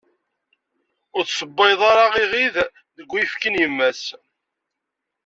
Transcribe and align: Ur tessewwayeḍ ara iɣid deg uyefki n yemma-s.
Ur 1.15 1.23
tessewwayeḍ 1.25 1.81
ara 1.91 2.05
iɣid 2.23 2.55
deg 2.97 3.09
uyefki 3.13 3.49
n 3.49 3.59
yemma-s. 3.61 4.03